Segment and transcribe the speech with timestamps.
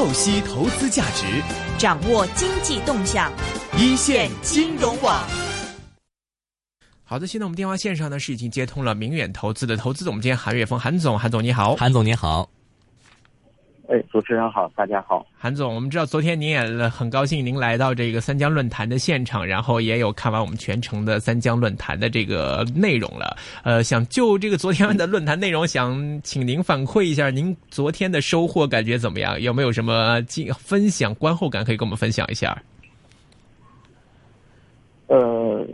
[0.00, 1.26] 透析投资价值，
[1.76, 3.30] 掌握经济动向，
[3.76, 5.22] 一线金融网。
[7.04, 12.48] 好的，现在我们电话线上呢是已经接通了明远投资的投资总监韩岳峰，韩总，韩总你好，韩总你好。
[14.30, 23.36] 哎，主持人好，大家好，韩总，我们知道昨天您也很高兴您来到这个三江论坛的现场，然后也有看完我们全程的三江论坛的这个内容了。
[23.64, 29.40] 呃，想就这个昨天的论坛内容，想请您反馈一下您昨天的收获，感觉怎么样？
[29.40, 32.56] 有没有什么经分享观后感可以跟我们分享一下？
[35.08, 35.66] 呃，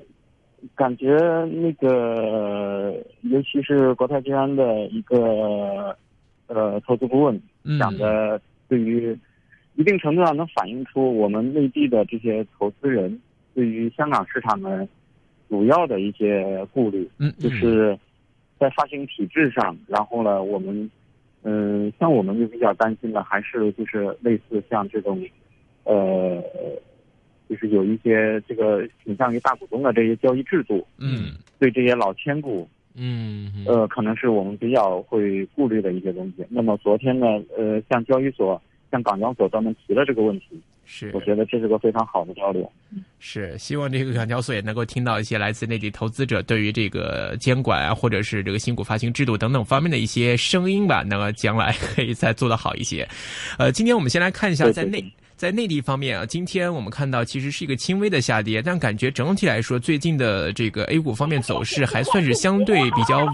[0.74, 1.14] 感觉
[1.52, 5.94] 那个，尤其是国泰君安的一个
[6.46, 7.38] 呃投资顾问。
[7.78, 9.16] 讲的对于
[9.74, 13.20] 一定程度上能反映出我们内地的这些投资人
[13.54, 14.86] 对于香港市场的
[15.48, 17.98] 主要的一些顾虑，嗯，就是
[18.58, 20.90] 在发行体制上，然后呢，我们
[21.42, 25.22] 嗯，像我们就比较担心的还是就是类似像这种
[25.84, 26.42] 呃，
[27.48, 32.68] 就是有一些这个倾向于大股东的这些交易制度，嗯，对这些老千股。
[32.98, 36.44] 嗯，呃，可能是我们比较会顾虑的一些东西。
[36.48, 42.72] 那么昨天呢，呃，像交易所、像港交所专门提了这个问题，是，我觉得这是个非常好的交流。
[43.18, 53.06] 是，希望这个港交所也能够听到一些来自内地投资者对于这个监管啊，或者是这个新股发行制度等等方面的一些声音吧，那么将来可以再做得好一些。
[53.58, 55.04] 呃，今天我们先来看一下在内。
[55.36, 63.26] 在内地方面啊，今天我们看到其实是一个轻微的下跌，但感觉整体来说，最近的这个 A 股方面走势还算是相对比较，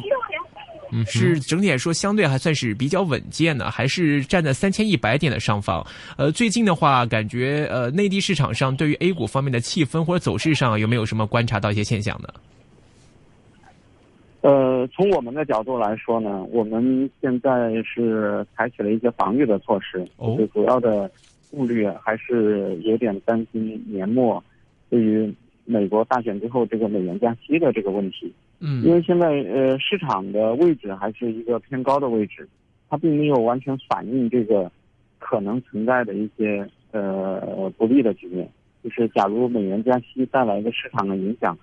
[0.90, 5.86] 嗯，是整体来说相对还算是比较稳健的，还是站在三千一百点的上方。
[6.16, 12.28] 呃，最近的话，感觉呃内地市场上对于 A 股方面的气氛或者走势上有没有什么观察到一些现象呢？
[14.40, 20.04] 呃，从我们的角度来说呢，我们现在是采取了一些防御的措施，
[20.36, 21.08] 最主要的。
[21.52, 24.42] 顾虑还是有点担心年末
[24.88, 25.32] 对于
[25.66, 28.32] 美国大选之后这个美元加息的这个问题。
[28.58, 32.48] 嗯，因为现在呃市场的位置还是一个偏高的位置，
[32.88, 34.70] 它并没有完全反映这个
[35.18, 38.48] 可能存在的一些呃不利的局面。
[38.82, 41.56] 就是假如美元加息带来的市场的影响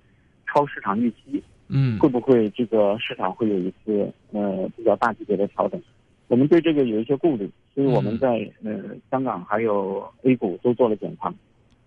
[0.47, 5.81] 超市场预期，嗯，会不会这个市场会有一次呃比较大级别的调整？
[6.27, 7.49] 我们对这个有一些顾虑，
[7.79, 8.27] 所以我们在
[8.61, 8.77] 呃
[9.09, 11.33] 香港还有 A 股都做了减仓。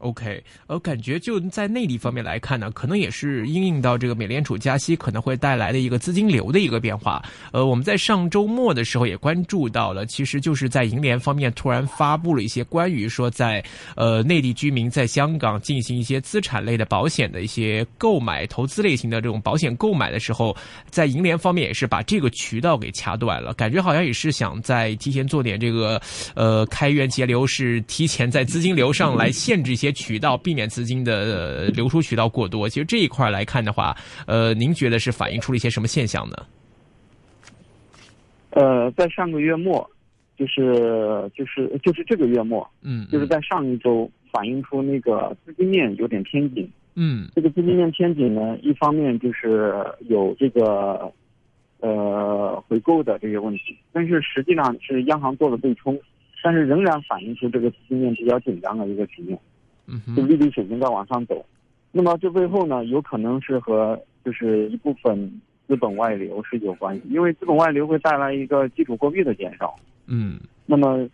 [0.02, 7.22] OK，呃，感觉就在内地方面来看呢，可能也是应应到这个美联储加息可能会带来的一个资金流的一个变化。
[7.52, 13.64] 呃，我们在上周末的时候也关注到了，其实就是在银联方面突然发布了一些关于说在
[13.94, 20.56] 呃内地居民在香港进行一些资产类的保险的一些购买、投资类型的这种保险购买的时候，
[20.90, 26.02] 在银联方面也是把这个渠道给掐断了，感觉好像也是想在提前做点这个
[26.34, 29.91] 呃开源节流，是提前在资金流上来限制一些。
[29.92, 33.94] 渠道避免资金的流出渠道过多，其实这一块来看的话，
[34.26, 36.36] 呃，您觉得是反映出了一些什么现象呢？
[38.50, 39.88] 呃，在上个月末，
[40.36, 49.74] 就是就是就是这个月末，嗯，就是在上一周反映出那个资金面有点偏紧，嗯，这个资金面偏紧呢，一方面就是
[50.08, 51.10] 有这个
[51.80, 55.98] 呃回购的这些问题，但是实际上是央行做了对冲，
[56.42, 59.38] 但是仍然反映出这个资金面比较紧张的一个局面。
[60.16, 61.44] 就利率水平在往上走，
[61.90, 69.74] 那么这背后呢，有可能是和就是一部分资本外流是有关系，因为资本外流会带来一个基础货币的减少。
[70.06, 71.08] 嗯，那么，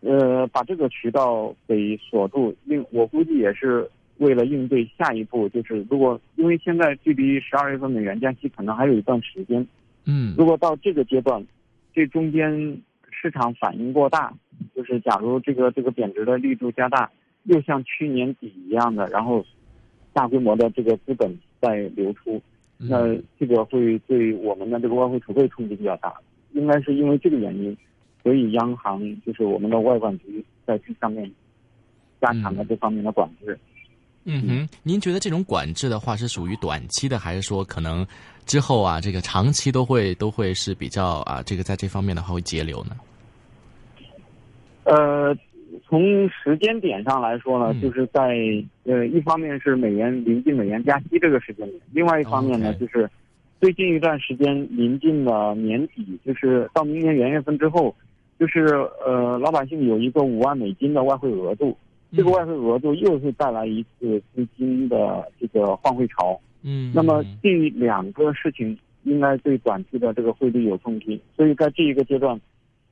[0.00, 9.64] 呃，把这个渠道给锁住，应我估计也是为了应对下一步，就是如果因为现在距离十二月份美元加息可能还有一段时间。
[10.06, 11.44] 嗯，如果到这个阶段，
[11.94, 12.80] 这中间
[13.10, 14.32] 市场反应过大，
[14.74, 17.08] 就是假如这个这个贬值的力度加大。
[17.44, 19.44] 又像去年底一样的，然后
[20.12, 22.40] 大规模的这个资本在流出，
[22.76, 26.14] 那这个会对我们的这个外汇储备冲击比较大。
[26.52, 27.76] 应该是因为这个原因，
[28.22, 31.30] 所以央行就是我们的外管局在这上面
[32.20, 33.58] 加强了这方面的管制。
[34.24, 38.06] 嗯哼，您觉得这种管制的话是属于短期的，还是说可能
[38.44, 42.96] 之后啊，这个长期都会都会是比较啊，这个在这方面的话会节流呢？
[44.84, 45.36] 呃。
[45.86, 48.36] 从时间点上来说呢，就是在
[48.84, 53.08] 呃，一方面是美元临近美元加息这个时间点，另外一方面呢，就是
[53.60, 57.94] 最近一段时间临近了年底，就是到明年元月份之后，
[58.38, 58.66] 就是
[59.04, 61.76] 呃，老百姓有一个五万美金的外汇额度，
[62.16, 66.40] 这个外汇额度又会带来一次资金的这个换汇潮。
[66.62, 72.40] 嗯，那么这两个事情应该对短期的这个汇率有冲击，所以在这一个阶段。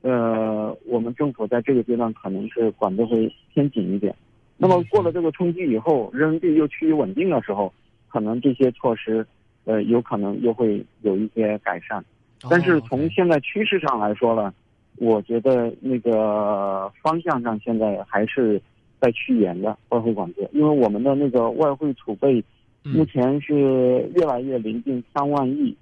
[0.06, 4.14] 呃，我们政府在这个阶段可能是管得会偏紧一点。
[4.56, 7.73] 那么过了这个冲击以后，人民币又趋于稳定的时候，
[8.08, 9.26] 可能这些措施，
[9.64, 12.05] 呃，有可能又会有一些改善。
[12.49, 14.55] 但是从现在趋势上来说呢，
[14.99, 18.62] 我觉得那个方向上现在还是
[19.00, 22.44] 在趋严的外汇管制，因为我们的那个外汇储备
[22.85, 25.76] 目前是越来越临近三万亿。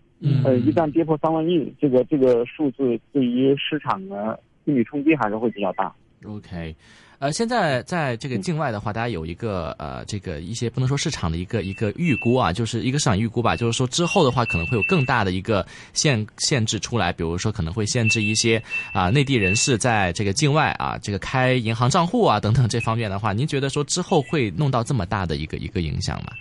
[0.44, 5.92] 呃，一旦跌破三万亿，这个这个数字对于市场的心理冲击还是会比较大。
[6.24, 6.74] OK，
[7.18, 18.62] 呃，现在在这个境外的话，大家有一个呃，这个一些不能说市场的一个一个预估啊，就是一个市场预估吧，就是说之后的话可能会有更大的一个限限制出来，比如说可能会限制一些
[18.94, 26.32] 啊内地人士在这个境外啊这个开银行账户啊等等这方面的话，您觉得说之后会弄到这么大的一个一个影响吗？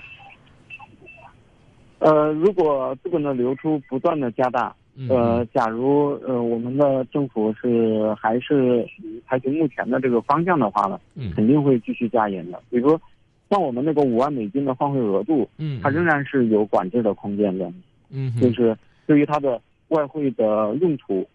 [2.03, 4.75] 呃，如果资本的流出不断的加大，
[5.07, 8.85] 呃，假如呃我们的政府是还是
[9.25, 10.99] 采取目前的这个方向的话呢，
[11.33, 12.61] 肯定会继续加严的。
[12.69, 13.01] 比如说，
[13.49, 17.71] 像我们那个五万美金的换汇额度，嗯，它仍然是有管制的空间的，
[18.11, 18.77] 嗯，就是
[19.07, 21.25] 对于它的外汇的用途，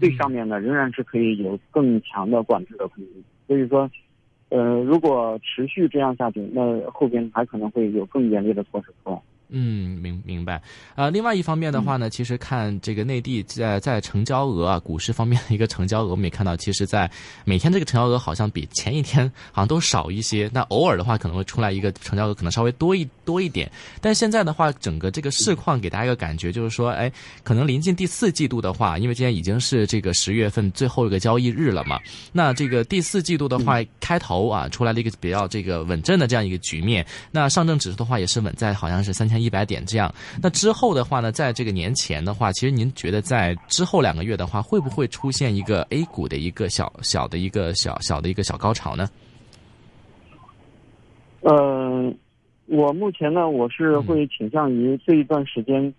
[0.00, 3.12] 这上面呢仍然是可以有更强的管制的空间。
[3.46, 3.88] 所以说，
[4.48, 9.20] 呃，如果持续这样下去，那后边还可能会有更严厉的措施出来。
[9.48, 10.60] 嗯，明明白。
[10.96, 17.08] 呃，另外一方面的话呢，其实看这个内地在在成交额啊，股市方面的一个成交额，我们也看到，其实，在
[17.44, 20.50] 每天这个成交额好像比前一天好像都少一些。
[20.52, 23.70] 那偶尔的话，可能会出来一个成交额可能稍微多一多一点。
[24.00, 27.10] 但现在的话，整个这个市况给大家一个感觉，就是说，哎，
[27.44, 32.00] 可能临近第四季度的话，因为今天已经是这个十月份最后一个交易日了嘛。
[32.32, 37.06] 那这个第四季度的话，开头啊，出来了一个比较这个稳阵的这样一个局面。
[37.30, 39.35] 那上证指数的话，也是稳在好像是三千。
[39.40, 40.12] 一百点这样，
[40.42, 49.08] 那之后的话呢，在这个年前的话，其实您觉得在之后两个月的话，会不会出现一个 A 股的一个小小的一个小小的一个小高潮呢？
[51.40, 52.12] 呃，
[52.66, 55.92] 我目前呢，我是会倾向于这一段时间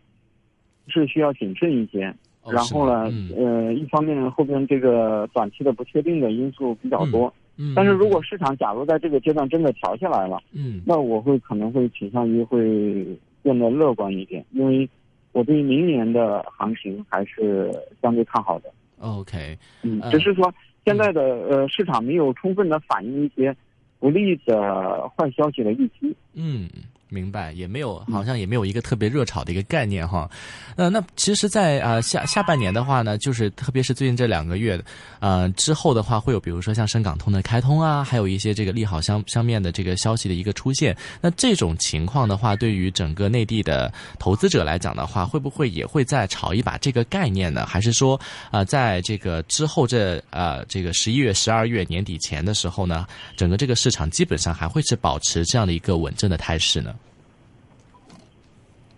[0.88, 2.14] 是需要谨慎一些，
[2.50, 7.34] 然后呢，呃，一方面后边这个短期的不确定的因素比较多。
[7.60, 13.08] 嗯，但是如果市场假如在这个阶段真的调下来了，嗯，那我会可能会倾向于会
[13.48, 14.90] 变得乐观一点，因为
[15.32, 17.72] 我对明年的行情还是
[18.02, 18.70] 相对看好的。
[19.00, 20.54] OK，嗯，只是说
[20.84, 23.56] 现在的呃市场没有充分的反映一些
[24.00, 26.14] 不利的坏消息的预期。
[26.34, 26.68] 嗯。
[27.10, 30.30] 明白，也没有，好像也没有一个特别热炒的一个概念哈。
[30.76, 34.80] 呃，那其实，在啊下下半年的话呢，就是特别是最近这两个月，
[35.20, 40.96] 呃之后的话，会有比如说像深港通的开通啊，还有一些这个利好相相面的这个消息的一个出现。
[41.22, 47.66] 那这种情况的话，对于整个内地的投资者来讲的话，会不会也会再炒一把这个概念呢？
[47.66, 48.20] 还是说，
[48.52, 56.94] 啊，在这个之后这呃这个十一月、十二月年底前的时候呢，整个这个市场基本上还会是保持这样的一个稳正的态势呢？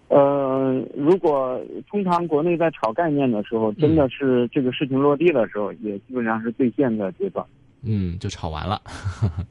[0.10, 1.60] 呃，如果
[1.90, 7.46] 通常国内在炒概念的时候，真的是这个事情落地的时候，也基本上是兑现的阶段。
[7.82, 8.82] 嗯，就炒完了。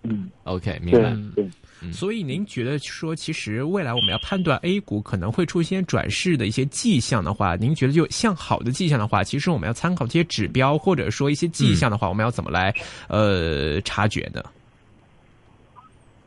[0.03, 1.17] 嗯， OK，明白。
[1.35, 1.49] 对，
[1.91, 12.75] 所以您觉得说，其实未来我们要判断 A 股可能会出现转势的一些迹象的话，您觉得就向好的迹象的话，其实我们要参考这些指标，或者说一些迹象的话，我们要怎么来
[13.09, 14.43] 呃察觉呢？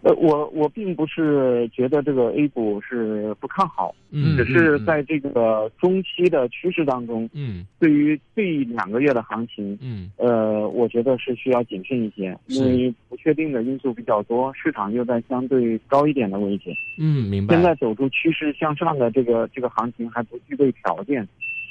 [0.03, 17.53] 呃，我我并不是觉得这个 A 股是不看好，嗯，只是在这个中期的趋势当中，嗯，对于这两个月的行情，嗯，呃，我觉得是需要谨慎一些，因为不确定的因素比较多，市场又在相对高一点的位置，嗯，明白。
[17.53, 21.27] 现在走出趋势向上的这个这个行情还不具备条件，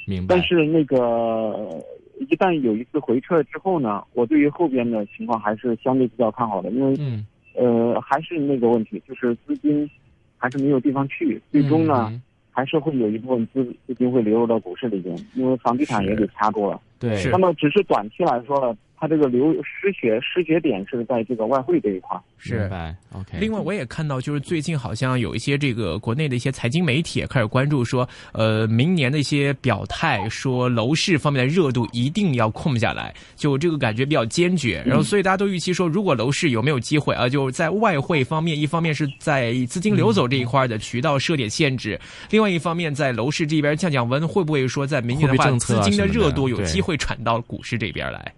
[0.07, 0.35] 明白。
[0.35, 1.83] 但是那个
[2.19, 7.25] 一旦有一次回撤之后呢，我对于后边的情况还是相对比较看好的，因为，嗯。
[7.53, 9.89] 呃，还是那个问题，就是资金
[10.37, 12.11] 还是没有地方去，最终呢，
[12.51, 16.79] 还是会有一部分资资金会流入到股市里边，因为房地产也给掐住了。
[16.99, 18.77] 对，那么只是短期来说呢。
[19.01, 22.69] 它这个流失血失血点是在这个外汇这一块，是。
[23.13, 23.39] OK。
[23.39, 34.83] 另外，我也看到，就是最近好像有一些这个国内的一些财经媒体开始关注说，呃，明年的一些表态，说楼市方面的热度一定要控下来，就这个感觉比较坚决。
[34.85, 48.31] 然后，所以大家都预期说，如果楼市有没有机会啊，就在外汇方面，一方面是在资金流走这一块的渠道设点限制，另外一方面在楼市这边降降温，会不会说在明年的话，资金的热度有机会传到股市这边来？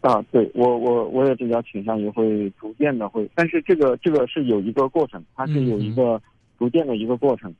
[0.00, 6.20] 啊，对我我我也比较倾向于会逐渐的会，但是这个这个是有一个过程，它是有一个
[6.58, 7.54] 逐渐的一个过程，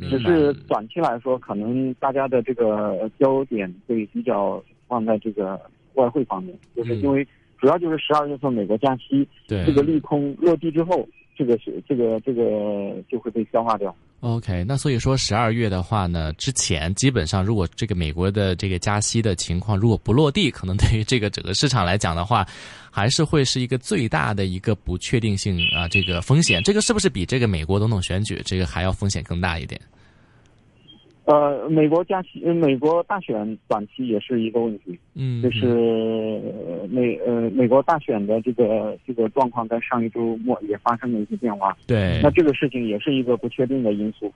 [0.00, 5.60] 只是短期来说，可能大家的这个焦点会比较放在这个
[5.94, 7.24] 外汇方面，就是嗯因为
[7.58, 9.64] 主要就是十二月份美国加息，对。
[9.64, 13.94] 这个利空落地之后，这个是这个这个就会被消化掉。
[14.24, 22.46] OK，那所以说十二月的话呢，之前基本上如果这个美国的这个加息的情况如果不落地，可能对于这个整个市场来讲的话，
[22.90, 29.78] 还是会是一个最大的一个不确定性啊，这个风险，这个是不是比这个美国总统选举这个还要风险更大一点？
[31.26, 44.32] 呃，美国加息，呃美国大选短期也是一个问题，嗯，就是呃美呃美国大选的这个这个状况在上一周末也发生了一些变化，对那，这个事情也是一个不确定的因素。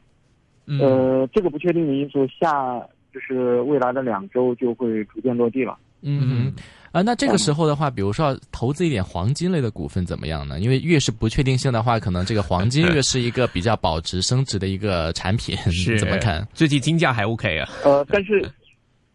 [0.66, 2.80] 嗯呃，这个不确定的因素下，
[3.12, 5.76] 就是未来的两周就会逐渐落地了。
[6.02, 6.62] 嗯哼，
[6.92, 10.60] 啊，那这个时候的话，比如说投资一点黄金类的股份怎么样呢？
[10.60, 16.46] 因为越是不确定性的话，可能这个黄金越是一个比较保值升值的一个产品，是 你 怎么看？？
[16.54, 17.68] 最近金价还 OK 啊？
[17.84, 18.48] 呃，但是，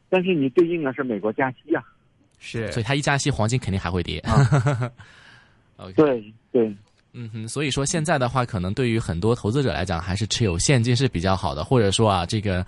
[0.09, 1.81] 但是你对应的是美国加息啊。
[2.39, 4.21] 是所以它一加息，黄金肯定还会跌。
[5.77, 6.75] OK，对对，
[7.13, 12.65] 嗯哼，所以说现在的话，可能对于很多投资者来讲，还是持有现金是比较好的，或者说啊，这个。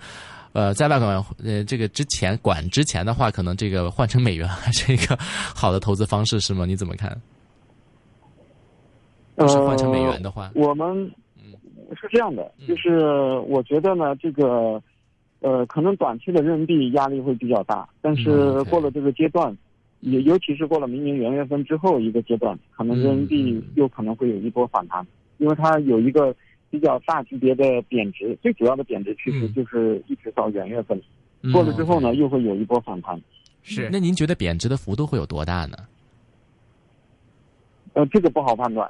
[0.56, 6.64] 呃，在外管呃这个之前管之前的话，可能这个换成美元还是一个好的投资方式，是吗？
[6.64, 7.14] 你怎么看？
[9.34, 11.12] 呃，是换成美元的话，我们
[12.00, 12.98] 是这样的，就是
[13.48, 14.82] 我觉得呢，这个
[15.40, 19.54] 呃，可能短期的人民币压力会比较大，但嗯是过了这个阶段，
[20.00, 23.62] 也尤其是过了明年元月份之后一个阶段，可能人民币嗯。
[23.74, 26.34] 又可能会有一波反弹，因为它有一个
[26.70, 31.00] 比较大级别的贬值，最主要的贬值趋势嗯就是一直到元月份，
[31.42, 33.20] 嗯过了之后呢，又会有一波反弹。
[33.62, 35.76] 是那您觉得贬值的幅度会有多大呢？
[37.94, 38.88] 呃，这个不好判断，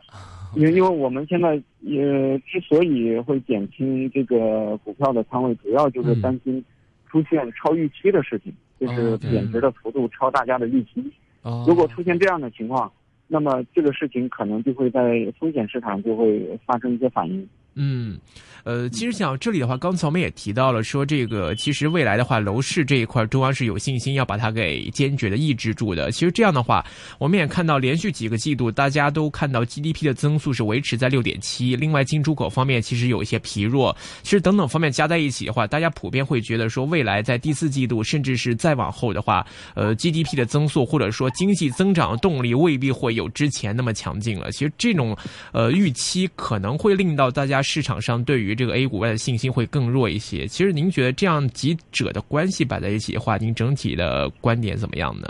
[0.54, 1.50] 因为因为我们现在
[1.84, 6.64] 呃之所以会减轻这个股票的仓位，主要就是嗯担心
[7.08, 11.04] 出现超预期的事情，就是贬值的幅度超大家的预期。
[11.42, 12.90] 哦如果出现这样的情况，
[13.28, 17.48] 那么这个事情可能就会在风险市场就会发生一些反应。
[17.78, 18.18] 嗯，
[18.64, 26.10] 呃，其实讲这里的话，刚才我们也提到了，说这个其实未来的话，楼市这一块，中央是有信心要把它给坚决的抑制住的。
[26.10, 26.82] 其实这样的话，
[27.18, 33.94] 我们也看到连续几个季度，大家都看到 GDP 的增速是维持在六点七，另外进出口方面其实有一些疲弱。
[34.22, 44.50] 其实等等方面加在一起的话，大家普遍会觉得说，未来在第四季度，甚至是再往后的话，呃，GDP 的增速或者说经济增长动力未必会有之前那么强劲了。
[44.50, 45.14] 其实这种
[45.52, 50.46] 呃预期可能会令到大家市场上对于这个 A 股外的信心会更弱一些。
[50.46, 55.26] 其实您觉得这样几者的关系摆在一起的话，您整体的观点怎么样呢？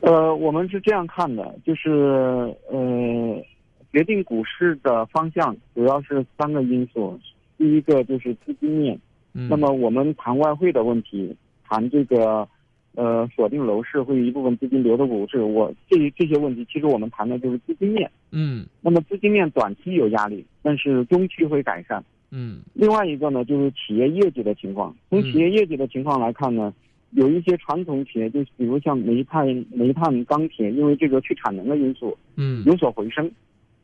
[0.00, 1.90] 呃，我们是这样看的，就是
[2.70, 3.40] 呃，
[3.92, 7.18] 决定股市的方向主要是三个因素，
[7.56, 8.98] 第一个就是资金面。
[9.32, 11.34] 嗯，那么我们谈外汇的问题，
[11.68, 12.46] 谈这个
[12.96, 18.10] 呃锁定楼市会有一部分资金流到股市，我这这些问题，其实我们谈的就是资金面。
[18.32, 22.02] 嗯那么资金面短期有压力，但是中期会改善。
[22.32, 24.92] 嗯另外一个呢，就是企业业绩的情况。
[25.10, 26.74] 从企业业绩的情况来看呢，
[27.10, 33.30] 有一些传统企业，就比如像煤炭、煤炭、钢铁，因为这个去产能的因素嗯有所回升。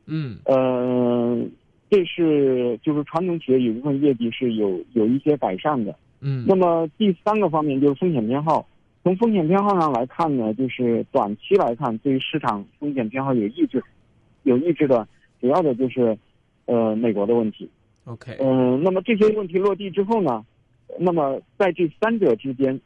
[0.07, 1.41] 嗯呃，
[1.89, 5.95] 这是就是传统企业有一部分业绩是有有一些改善的。
[6.21, 8.67] 嗯那么第三个方面就是风险偏好。
[9.03, 13.83] 从风险偏好上来看呢，就是短期来看，对于市场风险偏好有抑制，
[14.45, 15.07] 有抑制的
[15.41, 16.17] 主要的就是，
[16.67, 17.69] 呃，美国的问题。
[18.05, 20.45] ，OK，嗯、那么这些问题落地之后呢，
[20.99, 22.81] 那么在这三者之间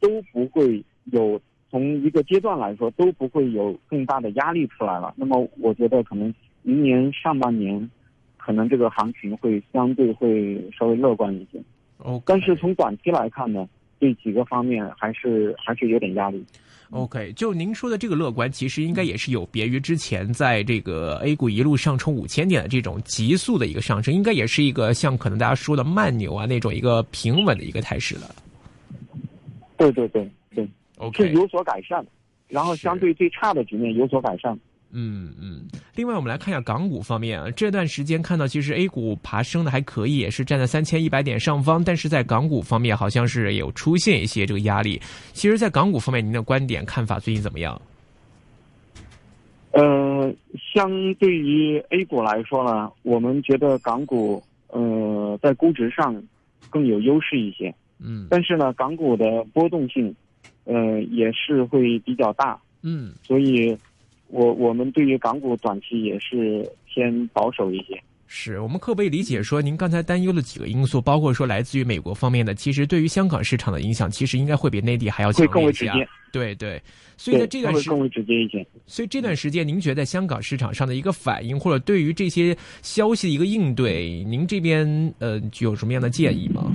[0.00, 1.40] 都不会有
[1.70, 5.14] 从一个阶段来说都不会有更大的压力出来了。
[5.16, 7.90] 那么我觉得可能明年上半年，
[8.36, 11.58] 可能这个行情会相对会稍微乐观一些。
[11.98, 13.66] OK，但是从短期来看呢，
[14.00, 16.44] 这几个方面还是还是有点压力。
[16.90, 28.34] OK，就您说的这个乐观，其实应该也是有别于之前在这个 A 股一路上冲五千点的这种急速的一个上升，应该也是一个像可能大家说的慢牛啊那种一个平稳的一个态势了。
[29.76, 32.04] 对对对对，OK，有所改善，
[32.48, 34.56] 然后相对最差的局面有所改善。
[34.94, 35.66] 嗯嗯。
[35.94, 45.00] 另外，我们来看一下港股方面啊，这段时间看到其实 A 股爬升的还可以，也是站在三千一百点上方，但是在港股方面好像是有出现一些这个压力。
[45.32, 47.80] 其实，在港股方面，您的观点看法最近怎么样？
[49.72, 50.32] 呃，
[50.72, 56.22] 相对于 A 股来说呢，我们觉得港股呃在估值上
[56.70, 60.14] 更有优势一些，嗯但是呢，港股的波动性
[60.62, 63.76] 呃也是会比较大，嗯所以
[64.28, 68.00] 我我们对于港股短期也是偏保守一些。
[68.26, 75.96] 是我们可不可以理解说，您刚才担忧的几个因素，包括说来自于美国方面的，其实对于香港市场的影响，其实应该会比内地还要强烈一些啊。
[76.32, 76.82] 对对，
[77.16, 78.66] 所以在这段时间更为直接一些。
[78.86, 86.72] 所以这段时间，您觉得在香港市场上的一个反应，或者对于这些消息的一个应对，您这边呃有什么样的建议吗？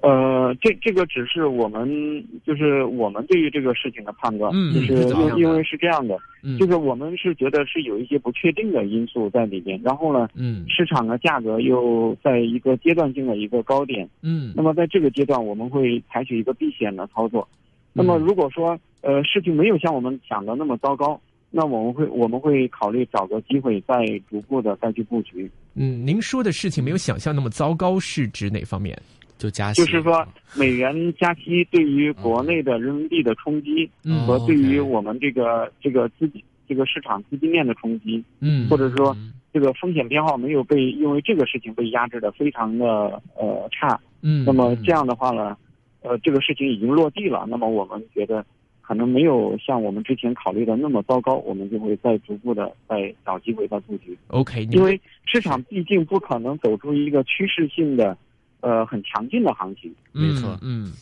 [0.00, 17.48] 呃，这这个只是我们就是我们对于这个事情的判断，嗯就是因因为是这样的，嗯，就是我们是觉得是有一些不确定的因素在里边，然后呢，嗯市场的价格又在一个阶段性的一个高点，嗯那么在这个阶段我们会采取一个避险的操作。
[17.92, 25.50] 那么如果说呃事情没有像我们想的那么糟糕，那我们会我们会考虑找个机会再逐步的再去布局。
[25.74, 28.96] 嗯，您说的事情没有想象那么糟糕，是指哪方面？
[29.38, 30.26] 就加息，就是说，
[30.56, 34.26] 美元加息对于国内的人民币的冲击，嗯。
[34.26, 38.68] 和对于我们这个这个资金这个市场资金面的冲击，嗯。
[38.68, 39.32] 或者说嗯。
[39.52, 42.86] 这个风险偏好没有被因为这个事情被压制的非常的
[43.34, 43.98] 呃差。
[44.20, 45.56] 嗯，那么这样的话呢，
[46.02, 48.44] 呃，这个事情已经落地了，那么我们觉得
[48.82, 58.16] 可能没有像我们之前考虑的那么糟糕，我们就会再逐步的再找机会再布局，OK，因为市场毕竟不可能走出一个趋势性的。
[58.60, 60.86] 呃，很强劲的行情，没错嗯。
[60.86, 60.92] 嗯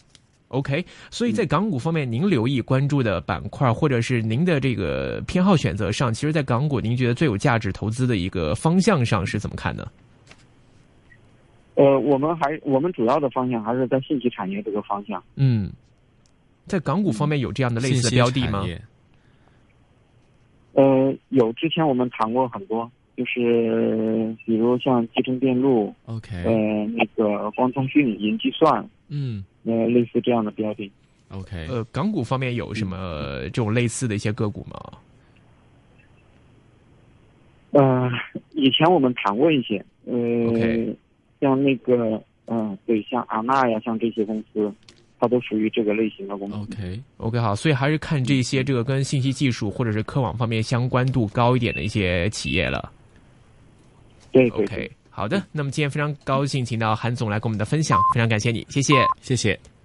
[0.49, 9.85] OK，所以在港股方面，您留意关注的板块，或者是您的这个偏好选择上，其实，在港股，您觉得最有价值投资的一个方向上是怎么看呢？
[11.75, 15.21] 呃，我们还我们主要的方向还是在信息产业这个方向。
[15.35, 15.69] 嗯，
[16.67, 18.65] 在港股方面有这样的类似的标的吗？
[20.75, 30.91] 呃，有之前我们谈过很多，就是比如像集成电路，OK，呃，那个光通讯、云计算，嗯呃，类似这样的标的。
[31.31, 34.79] ，OK，呃，港股方面有什么这种类似的一些个股吗？
[37.71, 38.11] 呃，
[38.53, 40.15] 以前我们谈过一些，呃
[40.49, 40.97] OK
[41.41, 44.73] 像那个，嗯、对，像阿纳呀，像这些公司，
[45.19, 46.55] 它都属于这个类型的公司。
[46.55, 52.93] OK，OK，好，所以还是看这些这个跟信息技术或者是科网方面相关度高一点的一些企业了。
[54.37, 58.95] 对对对 OK，好的，那么今天非常高兴请到韩总来跟我们的分享，非常感谢你，谢谢。
[59.21, 59.76] 谢谢。